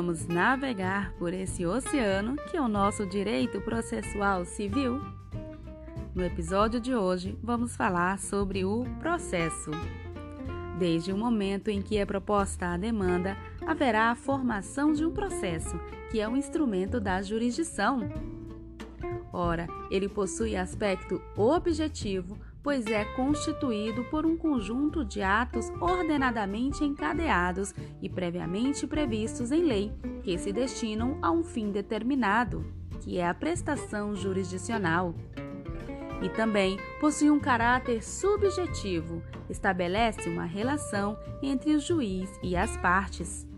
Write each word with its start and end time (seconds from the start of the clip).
vamos 0.00 0.26
navegar 0.26 1.12
por 1.18 1.34
esse 1.34 1.66
oceano 1.66 2.34
que 2.50 2.56
é 2.56 2.60
o 2.60 2.66
nosso 2.66 3.04
direito 3.04 3.60
processual 3.60 4.46
civil? 4.46 4.98
No 6.14 6.24
episódio 6.24 6.80
de 6.80 6.94
hoje, 6.94 7.38
vamos 7.42 7.76
falar 7.76 8.18
sobre 8.18 8.64
o 8.64 8.86
processo. 8.98 9.70
Desde 10.78 11.12
o 11.12 11.18
momento 11.18 11.68
em 11.68 11.82
que 11.82 11.98
é 11.98 12.06
proposta 12.06 12.68
a 12.68 12.78
demanda, 12.78 13.36
haverá 13.66 14.10
a 14.10 14.16
formação 14.16 14.94
de 14.94 15.04
um 15.04 15.10
processo, 15.10 15.78
que 16.10 16.18
é 16.18 16.26
um 16.26 16.34
instrumento 16.34 16.98
da 16.98 17.20
jurisdição. 17.20 18.00
Ora, 19.30 19.66
ele 19.90 20.08
possui 20.08 20.56
aspecto 20.56 21.20
objetivo, 21.36 22.38
pois 22.62 22.86
é 22.86 23.04
constituído 23.04 24.04
por 24.04 24.26
um 24.26 24.36
conjunto 24.36 25.04
de 25.04 25.22
atos 25.22 25.70
ordenadamente 25.80 26.84
encadeados 26.84 27.74
e 28.02 28.08
previamente 28.08 28.86
previstos 28.86 29.50
em 29.50 29.64
lei, 29.64 29.92
que 30.22 30.36
se 30.38 30.52
destinam 30.52 31.18
a 31.22 31.30
um 31.30 31.42
fim 31.42 31.70
determinado, 31.70 32.64
que 33.00 33.18
é 33.18 33.26
a 33.26 33.34
prestação 33.34 34.14
jurisdicional. 34.14 35.14
E 36.22 36.28
também 36.28 36.78
possui 37.00 37.30
um 37.30 37.40
caráter 37.40 38.02
subjetivo, 38.02 39.22
estabelece 39.48 40.28
uma 40.28 40.44
relação 40.44 41.18
entre 41.42 41.74
o 41.74 41.80
juiz 41.80 42.30
e 42.42 42.54
as 42.54 42.76
partes. 42.76 43.48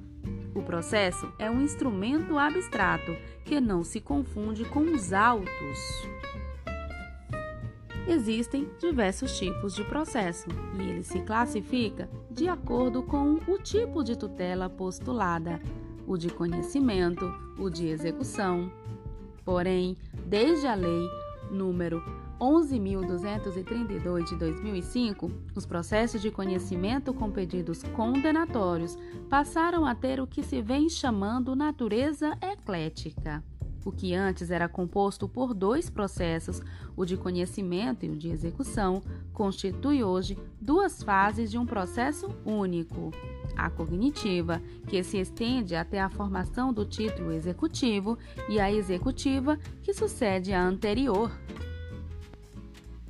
O 0.55 0.63
processo 0.63 1.33
é 1.39 1.51
um 1.51 1.61
instrumento 1.61 2.39
abstrato 2.39 3.17
que 3.45 3.61
não 3.61 3.83
se 3.83 4.01
confunde 4.01 4.65
com 4.65 4.81
os 4.81 5.13
autos. 5.13 5.79
Existem 8.09 8.69
diversos 8.81 9.39
tipos 9.39 9.75
de 9.75 9.85
processo 9.85 10.49
e 10.79 10.83
ele 10.83 11.05
se 11.05 11.21
classifica 11.21 12.11
de 12.31 12.49
acordo 12.49 13.03
com 13.03 13.39
o 13.47 13.59
tipo 13.59 14.03
de 14.03 14.17
tutela 14.17 14.69
postulada, 14.69 15.61
o 16.07 16.17
de 16.17 16.29
conhecimento, 16.29 17.33
o 17.59 17.71
de 17.71 17.87
execução. 17.87 18.73
Porém, 19.45 19.97
desde 20.27 20.67
a 20.67 20.75
lei 20.75 21.09
número 21.51 22.03
11.232 22.41 24.25
de 24.25 24.37
2005, 24.37 25.31
os 25.55 25.65
processos 25.65 26.21
de 26.21 26.29
conhecimento 26.29 27.15
com 27.15 27.31
pedidos 27.31 27.85
condenatórios 27.95 28.99
passaram 29.31 29.87
a 29.87 29.95
ter 29.95 30.21
o 30.21 30.27
que 30.27 30.43
se 30.43 30.61
vem 30.61 30.89
chamando 30.89 31.55
natureza 31.55 32.37
eclética. 32.43 33.45
O 33.85 33.91
que 33.91 34.15
antes 34.15 34.51
era 34.51 34.69
composto 34.69 35.29
por 35.29 35.53
dois 35.53 35.91
processos, 35.91 36.61
o 36.97 37.05
de 37.05 37.17
conhecimento 37.17 38.07
e 38.07 38.11
o 38.11 38.17
de 38.17 38.29
execução, 38.29 39.03
constitui 39.33 40.05
hoje 40.05 40.39
duas 40.61 41.03
fases 41.03 41.51
de 41.51 41.59
um 41.59 41.67
processo 41.67 42.29
único. 42.45 43.11
A 43.57 43.69
cognitiva, 43.69 44.63
que 44.87 45.03
se 45.03 45.19
estende 45.19 45.75
até 45.75 46.01
a 46.01 46.09
formação 46.09 46.73
do 46.73 46.85
título 46.85 47.33
executivo, 47.33 48.19
e 48.49 48.61
a 48.61 48.73
executiva, 48.73 49.59
que 49.83 49.93
sucede 49.93 50.53
à 50.53 50.63
anterior. 50.63 51.31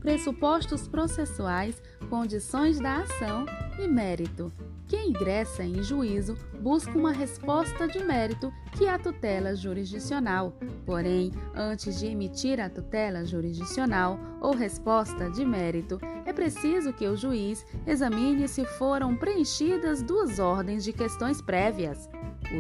Pressupostos 0.01 0.89
processuais, 0.89 1.81
condições 2.11 2.81
da 2.81 3.03
ação 3.03 3.47
e 3.79 3.87
mérito. 3.87 4.53
Quem 4.93 5.09
ingressa 5.09 5.65
em 5.65 5.83
juízo 5.83 6.37
busca 6.61 6.99
uma 6.99 7.13
resposta 7.13 7.89
de 7.89 8.05
mérito 8.05 8.53
que 8.73 8.85
é 8.85 8.91
a 8.91 8.99
tutela 8.99 9.57
jurisdicional. 9.57 10.53
Porém, 10.85 11.33
antes 11.55 11.99
de 11.99 12.09
emitir 12.09 12.61
a 12.61 12.69
tutela 12.69 13.25
jurisdicional 13.25 14.21
ou 14.39 14.55
resposta 14.55 15.31
de 15.31 15.47
mérito, 15.47 15.99
é 16.27 16.33
preciso 16.35 16.93
que 16.93 17.09
o 17.09 17.17
juiz 17.17 17.65
examine 17.87 18.47
se 18.47 18.67
foram 18.67 19.17
preenchidas 19.17 20.03
duas 20.03 20.39
ordens 20.39 20.85
de 20.85 20.93
questões 20.93 21.41
prévias: 21.41 22.07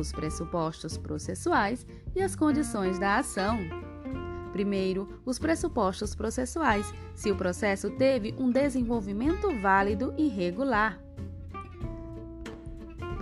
os 0.01 0.11
pressupostos 0.11 0.97
processuais 0.97 1.87
e 2.17 2.23
as 2.23 2.35
condições 2.35 2.99
da 2.99 3.19
ação. 3.19 3.59
Primeiro, 4.53 5.21
os 5.27 5.39
pressupostos 5.39 6.15
processuais, 6.15 6.95
se 7.15 7.31
o 7.31 7.37
processo 7.37 7.91
teve 7.91 8.35
um 8.39 8.51
desenvolvimento 8.51 9.55
válido 9.61 10.15
e 10.17 10.29
regular. 10.29 10.99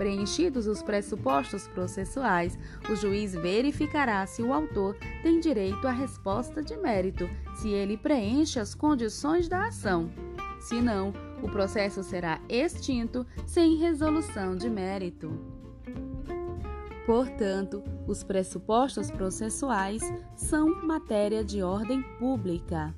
Preenchidos 0.01 0.65
os 0.65 0.81
pressupostos 0.81 1.67
processuais, 1.67 2.57
o 2.89 2.95
juiz 2.95 3.33
verificará 3.33 4.25
se 4.25 4.41
o 4.41 4.51
autor 4.51 4.97
tem 5.21 5.39
direito 5.39 5.87
à 5.87 5.91
resposta 5.91 6.63
de 6.63 6.75
mérito, 6.75 7.29
se 7.53 7.69
ele 7.69 7.95
preenche 7.95 8.59
as 8.59 8.73
condições 8.73 9.47
da 9.47 9.67
ação. 9.67 10.09
Se 10.59 10.81
não, 10.81 11.13
o 11.43 11.47
processo 11.47 12.01
será 12.01 12.41
extinto 12.49 13.27
sem 13.45 13.75
resolução 13.75 14.55
de 14.55 14.71
mérito. 14.71 15.39
Portanto, 17.05 17.83
os 18.07 18.23
pressupostos 18.23 19.11
processuais 19.11 20.01
são 20.35 20.83
matéria 20.83 21.43
de 21.43 21.61
ordem 21.61 22.01
pública. 22.17 22.91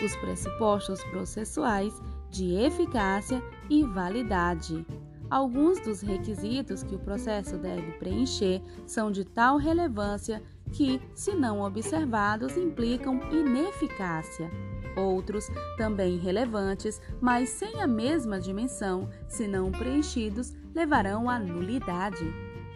Os 0.00 0.14
pressupostos 0.18 1.02
processuais 1.06 1.92
de 2.30 2.54
eficácia 2.54 3.42
e 3.68 3.82
validade. 3.82 4.86
Alguns 5.34 5.80
dos 5.80 6.00
requisitos 6.00 6.84
que 6.84 6.94
o 6.94 6.98
processo 7.00 7.58
deve 7.58 7.90
preencher 7.98 8.62
são 8.86 9.10
de 9.10 9.24
tal 9.24 9.56
relevância 9.56 10.40
que, 10.72 11.02
se 11.12 11.34
não 11.34 11.60
observados, 11.60 12.56
implicam 12.56 13.18
ineficácia. 13.32 14.48
Outros, 14.96 15.50
também 15.76 16.18
relevantes, 16.18 17.02
mas 17.20 17.48
sem 17.48 17.82
a 17.82 17.86
mesma 17.88 18.38
dimensão, 18.38 19.10
se 19.26 19.48
não 19.48 19.72
preenchidos, 19.72 20.54
levarão 20.72 21.28
à 21.28 21.36
nulidade. 21.36 22.24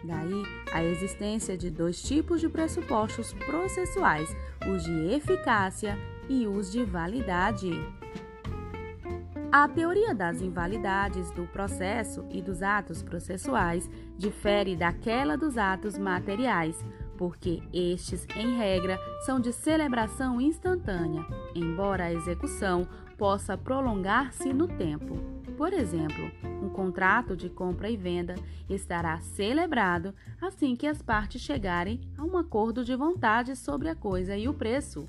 Daí 0.03 0.43
a 0.73 0.83
existência 0.83 1.57
de 1.57 1.69
dois 1.69 2.01
tipos 2.01 2.41
de 2.41 2.49
pressupostos 2.49 3.31
processuais, 3.31 4.35
os 4.69 4.83
de 4.83 5.13
eficácia 5.13 5.97
e 6.27 6.45
os 6.45 6.69
de 6.69 6.83
validade. 6.83 7.71
A 9.51 9.67
teoria 9.67 10.13
das 10.13 10.41
invalidades 10.41 11.31
do 11.31 11.47
processo 11.47 12.23
e 12.29 12.39
dos 12.39 12.61
atos 12.61 13.01
processuais 13.01 13.89
difere 14.15 14.75
daquela 14.75 15.35
dos 15.35 15.57
atos 15.57 15.97
materiais, 15.97 16.85
porque 17.17 17.59
estes, 17.73 18.27
em 18.35 18.55
regra, 18.55 18.99
são 19.25 19.39
de 19.39 19.51
celebração 19.51 20.39
instantânea, 20.39 21.25
embora 21.55 22.05
a 22.05 22.13
execução 22.13 22.87
possa 23.17 23.57
prolongar-se 23.57 24.53
no 24.53 24.67
tempo. 24.67 25.17
Por 25.57 25.73
exemplo, 25.73 26.31
um 26.61 26.69
contrato 26.69 27.35
de 27.35 27.49
compra 27.49 27.89
e 27.89 27.97
venda 27.97 28.35
estará 28.69 29.19
celebrado 29.19 30.13
assim 30.39 30.75
que 30.75 30.85
as 30.85 31.01
partes 31.01 31.41
chegarem 31.41 31.99
a 32.15 32.23
um 32.23 32.37
acordo 32.37 32.85
de 32.85 32.95
vontade 32.95 33.55
sobre 33.55 33.89
a 33.89 33.95
coisa 33.95 34.37
e 34.37 34.47
o 34.47 34.53
preço. 34.53 35.07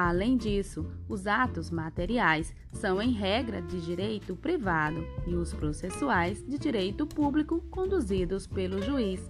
Além 0.00 0.36
disso, 0.36 0.86
os 1.08 1.26
atos 1.26 1.72
materiais 1.72 2.54
são, 2.70 3.02
em 3.02 3.10
regra, 3.10 3.60
de 3.60 3.80
direito 3.80 4.36
privado 4.36 5.04
e 5.26 5.34
os 5.34 5.52
processuais 5.52 6.40
de 6.46 6.56
direito 6.56 7.04
público 7.04 7.60
conduzidos 7.68 8.46
pelo 8.46 8.80
juiz. 8.80 9.28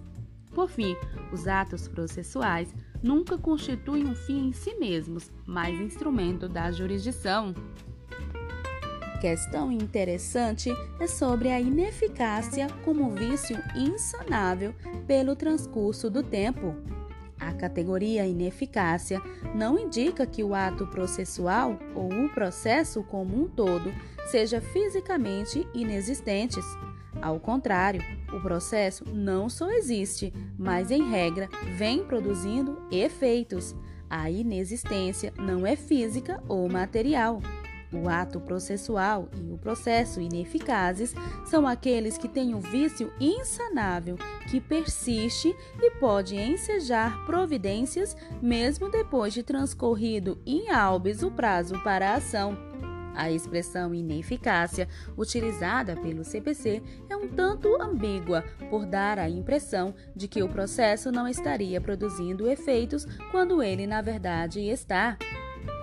Por 0.53 0.69
fim, 0.69 0.95
os 1.33 1.47
atos 1.47 1.87
processuais 1.87 2.71
nunca 3.01 3.35
constituem 3.35 4.05
um 4.05 4.13
fim 4.13 4.49
em 4.49 4.53
si 4.53 4.75
mesmos, 4.75 5.31
mas 5.43 5.79
instrumento 5.79 6.47
da 6.47 6.71
jurisdição. 6.71 7.55
Questão 9.19 9.71
interessante 9.71 10.69
é 10.99 11.07
sobre 11.07 11.49
a 11.49 11.59
ineficácia 11.59 12.67
como 12.85 13.09
vício 13.15 13.57
insanável 13.75 14.75
pelo 15.07 15.35
transcurso 15.35 16.11
do 16.11 16.21
tempo. 16.21 16.75
Categoria 17.59 18.25
ineficácia 18.25 19.21
não 19.53 19.77
indica 19.77 20.25
que 20.25 20.43
o 20.43 20.55
ato 20.55 20.87
processual 20.87 21.77
ou 21.93 22.09
o 22.11 22.29
processo 22.29 23.03
como 23.03 23.43
um 23.43 23.47
todo 23.47 23.93
seja 24.31 24.61
fisicamente 24.61 25.67
inexistentes. 25.73 26.65
Ao 27.21 27.37
contrário, 27.39 28.01
o 28.31 28.39
processo 28.39 29.03
não 29.13 29.49
só 29.49 29.69
existe, 29.71 30.33
mas 30.57 30.89
em 30.89 31.09
regra 31.09 31.49
vem 31.75 32.03
produzindo 32.03 32.81
efeitos. 32.89 33.75
A 34.09 34.31
inexistência 34.31 35.33
não 35.37 35.67
é 35.67 35.75
física 35.75 36.41
ou 36.47 36.69
material. 36.69 37.41
O 37.91 38.07
ato 38.07 38.39
processual 38.39 39.27
e 39.35 39.51
o 39.51 39.57
processo 39.57 40.21
ineficazes 40.21 41.15
são 41.45 41.67
aqueles 41.67 42.17
que 42.17 42.27
têm 42.27 42.53
um 42.53 42.59
vício 42.59 43.11
insanável 43.19 44.15
que 44.49 44.61
persiste 44.61 45.55
e 45.81 45.91
pode 45.91 46.35
ensejar 46.35 47.25
providências 47.25 48.15
mesmo 48.41 48.89
depois 48.89 49.33
de 49.33 49.41
transcorrido 49.41 50.39
em 50.45 50.69
albis 50.69 51.23
o 51.23 51.31
prazo 51.31 51.81
para 51.83 52.11
a 52.11 52.15
ação. 52.15 52.69
A 53.15 53.29
expressão 53.29 53.93
ineficácia, 53.93 54.87
utilizada 55.17 55.95
pelo 55.95 56.23
CPC, 56.23 56.81
é 57.09 57.17
um 57.17 57.27
tanto 57.27 57.81
ambígua 57.81 58.45
por 58.69 58.85
dar 58.85 59.19
a 59.19 59.27
impressão 59.27 59.93
de 60.15 60.27
que 60.27 60.41
o 60.41 60.47
processo 60.47 61.11
não 61.11 61.27
estaria 61.27 61.81
produzindo 61.81 62.47
efeitos 62.47 63.05
quando 63.31 63.61
ele, 63.61 63.85
na 63.85 64.01
verdade, 64.01 64.61
está. 64.61 65.17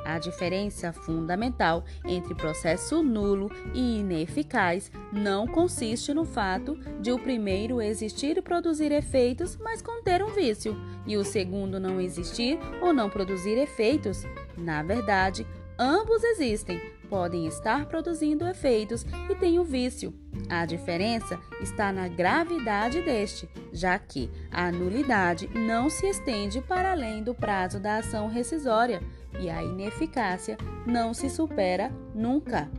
A 0.06 0.20
diferença 0.20 0.93
fundamental 0.93 1.85
entre 2.05 2.32
processo 2.32 3.03
nulo 3.03 3.50
e 3.75 3.99
ineficaz 3.99 4.88
não 5.12 5.49
consiste 5.49 6.14
no 6.14 6.25
fato 6.25 6.79
de 7.00 7.11
o 7.11 7.19
primeiro 7.19 7.82
existir 7.82 8.37
e 8.37 8.43
produzir 8.43 8.93
efeitos, 8.93 9.56
mas 9.56 9.82
conter 9.82 10.23
um 10.23 10.29
vício, 10.29 10.76
e 11.05 11.17
o 11.17 11.25
segundo 11.25 11.81
não 11.81 12.00
existir 12.00 12.56
ou 12.81 12.93
não 12.93 13.11
produzir 13.11 13.58
efeitos. 13.58 14.25
Na 14.56 14.81
verdade, 14.81 15.44
ambos 15.78 16.23
existem, 16.25 16.81
podem 17.08 17.46
estar 17.46 17.87
produzindo 17.87 18.46
efeitos 18.46 19.05
e 19.31 19.34
têm 19.34 19.58
o 19.58 19.64
vício. 19.64 20.12
A 20.49 20.64
diferença 20.67 21.38
está 21.61 21.93
na 21.93 22.08
gravidade 22.08 23.00
deste, 23.02 23.49
já 23.73 23.99
que 23.99 24.31
a 24.50 24.70
nulidade 24.70 25.49
não 25.55 25.88
se 25.88 26.06
estende 26.06 26.61
para 26.61 26.93
além 26.93 27.23
do 27.23 27.34
prazo 27.34 27.81
da 27.81 27.99
ação 27.99 28.28
rescisória 28.28 29.00
e 29.40 29.50
a 29.50 29.62
ineficácia 29.62 30.56
não 30.87 31.12
se 31.12 31.28
supera 31.28 31.90
nunca. 32.14 32.70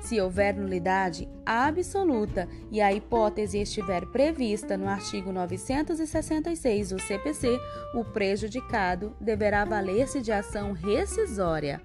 Se 0.00 0.18
houver 0.18 0.54
nulidade 0.54 1.28
absoluta 1.44 2.48
e 2.70 2.80
a 2.80 2.90
hipótese 2.90 3.60
estiver 3.60 4.06
prevista 4.06 4.76
no 4.76 4.88
artigo 4.88 5.30
966 5.30 6.88
do 6.88 6.98
CPC, 6.98 7.60
o 7.94 8.02
prejudicado 8.02 9.14
deverá 9.20 9.64
valer-se 9.66 10.22
de 10.22 10.32
ação 10.32 10.72
rescisória 10.72 11.82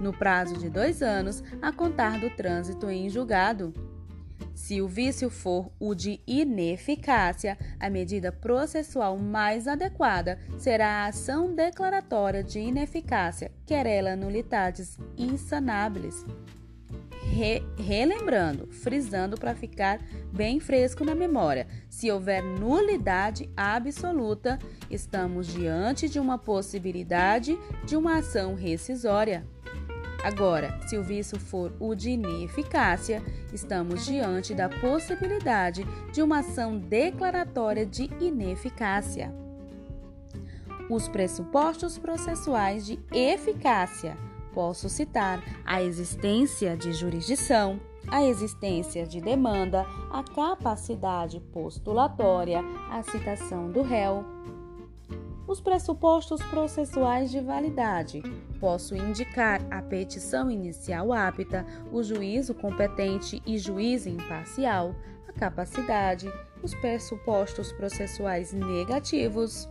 no 0.00 0.12
prazo 0.12 0.56
de 0.56 0.68
dois 0.68 1.02
anos 1.02 1.42
a 1.60 1.72
contar 1.72 2.18
do 2.20 2.30
trânsito 2.30 2.90
em 2.90 3.08
julgado. 3.08 3.72
Se 4.56 4.80
o 4.80 4.88
vício 4.88 5.28
for 5.28 5.70
o 5.78 5.94
de 5.94 6.18
ineficácia, 6.26 7.58
a 7.78 7.90
medida 7.90 8.32
processual 8.32 9.18
mais 9.18 9.68
adequada 9.68 10.38
será 10.58 11.04
a 11.04 11.06
ação 11.08 11.54
declaratória 11.54 12.42
de 12.42 12.58
ineficácia, 12.58 13.52
querela 13.66 14.16
nulidades 14.16 14.98
insanáveis. 15.16 16.24
Re 17.28 17.62
relembrando, 17.76 18.68
frisando 18.68 19.36
para 19.36 19.54
ficar 19.54 20.00
bem 20.32 20.58
fresco 20.58 21.04
na 21.04 21.14
memória, 21.14 21.66
se 21.90 22.10
houver 22.10 22.42
nulidade 22.42 23.50
absoluta, 23.54 24.58
estamos 24.90 25.48
diante 25.48 26.08
de 26.08 26.18
uma 26.18 26.38
possibilidade 26.38 27.58
de 27.84 27.94
uma 27.94 28.18
ação 28.18 28.54
rescisória. 28.54 29.44
Agora, 30.22 30.78
se 30.86 30.96
o 30.96 31.02
vício 31.02 31.38
for 31.38 31.72
o 31.78 31.94
de 31.94 32.10
ineficácia, 32.10 33.22
estamos 33.52 34.04
diante 34.04 34.54
da 34.54 34.68
possibilidade 34.68 35.86
de 36.12 36.22
uma 36.22 36.40
ação 36.40 36.78
declaratória 36.78 37.86
de 37.86 38.10
ineficácia. 38.20 39.32
Os 40.90 41.08
pressupostos 41.08 41.98
processuais 41.98 42.86
de 42.86 42.98
eficácia. 43.12 44.16
Posso 44.52 44.88
citar 44.88 45.42
a 45.64 45.82
existência 45.82 46.76
de 46.76 46.92
jurisdição, 46.92 47.78
a 48.08 48.24
existência 48.24 49.06
de 49.06 49.20
demanda, 49.20 49.84
a 50.10 50.22
capacidade 50.22 51.40
postulatória, 51.52 52.62
a 52.90 53.02
citação 53.02 53.70
do 53.70 53.82
réu, 53.82 54.24
os 55.46 55.60
pressupostos 55.60 56.42
processuais 56.44 57.30
de 57.30 57.40
validade. 57.40 58.22
Posso 58.58 58.96
indicar 58.96 59.60
a 59.70 59.80
petição 59.80 60.50
inicial 60.50 61.12
apta, 61.12 61.64
o 61.92 62.02
juízo 62.02 62.54
competente 62.54 63.42
e 63.46 63.58
juízo 63.58 64.08
imparcial, 64.08 64.94
a 65.28 65.32
capacidade, 65.32 66.32
os 66.62 66.74
pressupostos 66.74 67.72
processuais 67.72 68.52
negativos. 68.52 69.68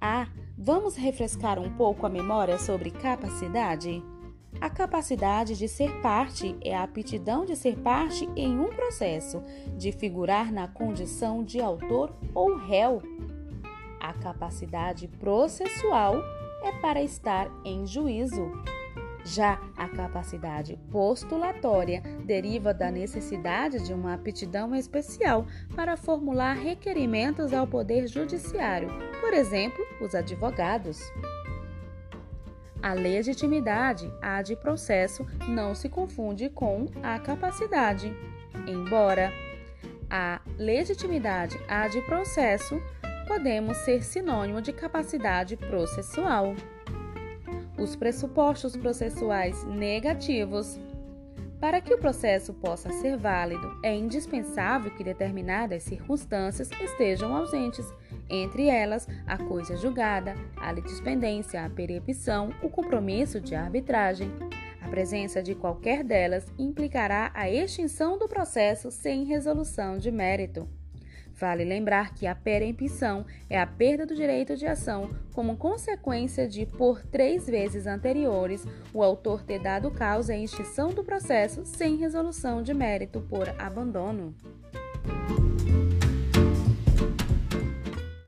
Ah, 0.00 0.28
vamos 0.58 0.96
refrescar 0.96 1.58
um 1.58 1.72
pouco 1.74 2.04
a 2.04 2.10
memória 2.10 2.58
sobre 2.58 2.90
capacidade? 2.90 4.02
A 4.60 4.70
capacidade 4.70 5.56
de 5.56 5.68
ser 5.68 6.00
parte 6.00 6.56
é 6.62 6.74
a 6.74 6.82
aptidão 6.82 7.44
de 7.44 7.54
ser 7.54 7.76
parte 7.78 8.28
em 8.34 8.58
um 8.58 8.68
processo, 8.68 9.42
de 9.76 9.92
figurar 9.92 10.50
na 10.50 10.66
condição 10.66 11.44
de 11.44 11.60
autor 11.60 12.16
ou 12.34 12.56
réu. 12.56 13.02
A 14.06 14.12
capacidade 14.12 15.08
processual 15.08 16.22
é 16.62 16.70
para 16.80 17.02
estar 17.02 17.50
em 17.64 17.84
juízo. 17.84 18.52
Já 19.24 19.60
a 19.76 19.88
capacidade 19.88 20.78
postulatória 20.92 22.00
deriva 22.24 22.72
da 22.72 22.88
necessidade 22.88 23.84
de 23.84 23.92
uma 23.92 24.14
aptidão 24.14 24.76
especial 24.76 25.44
para 25.74 25.96
formular 25.96 26.52
requerimentos 26.52 27.52
ao 27.52 27.66
Poder 27.66 28.06
Judiciário, 28.06 28.88
por 29.20 29.34
exemplo, 29.34 29.84
os 30.00 30.14
advogados. 30.14 31.00
A 32.80 32.92
legitimidade, 32.92 34.08
a 34.22 34.40
de 34.40 34.54
processo, 34.54 35.26
não 35.48 35.74
se 35.74 35.88
confunde 35.88 36.48
com 36.48 36.86
a 37.02 37.18
capacidade, 37.18 38.16
embora 38.68 39.32
a 40.08 40.40
legitimidade, 40.56 41.58
a 41.68 41.88
de 41.88 42.00
processo, 42.02 42.80
podemos 43.26 43.76
ser 43.78 44.04
sinônimo 44.04 44.62
de 44.62 44.72
capacidade 44.72 45.56
processual. 45.56 46.54
Os 47.76 47.96
pressupostos 47.96 48.76
processuais 48.76 49.64
negativos. 49.64 50.78
Para 51.60 51.80
que 51.80 51.92
o 51.92 51.98
processo 51.98 52.54
possa 52.54 52.92
ser 52.92 53.16
válido, 53.16 53.78
é 53.82 53.94
indispensável 53.94 54.90
que 54.90 55.02
determinadas 55.02 55.82
circunstâncias 55.82 56.70
estejam 56.80 57.34
ausentes, 57.34 57.86
entre 58.28 58.68
elas 58.68 59.08
a 59.26 59.38
coisa 59.38 59.76
julgada, 59.76 60.34
a 60.56 60.70
litispendência, 60.70 61.64
a 61.64 61.70
perepção, 61.70 62.50
o 62.62 62.68
compromisso 62.68 63.40
de 63.40 63.54
arbitragem. 63.54 64.30
A 64.80 64.88
presença 64.88 65.42
de 65.42 65.54
qualquer 65.54 66.04
delas 66.04 66.46
implicará 66.58 67.32
a 67.34 67.50
extinção 67.50 68.18
do 68.18 68.28
processo 68.28 68.90
sem 68.90 69.24
resolução 69.24 69.98
de 69.98 70.12
mérito. 70.12 70.68
Vale 71.38 71.64
lembrar 71.64 72.14
que 72.14 72.26
a 72.26 72.34
perempção 72.34 73.26
é 73.48 73.60
a 73.60 73.66
perda 73.66 74.06
do 74.06 74.14
direito 74.14 74.56
de 74.56 74.66
ação 74.66 75.10
como 75.34 75.56
consequência 75.56 76.48
de, 76.48 76.64
por 76.64 77.04
três 77.04 77.46
vezes 77.46 77.86
anteriores, 77.86 78.66
o 78.92 79.02
autor 79.02 79.42
ter 79.42 79.58
dado 79.58 79.90
causa 79.90 80.32
à 80.32 80.38
extinção 80.38 80.94
do 80.94 81.04
processo 81.04 81.64
sem 81.66 81.96
resolução 81.96 82.62
de 82.62 82.72
mérito 82.72 83.20
por 83.20 83.48
abandono. 83.60 84.34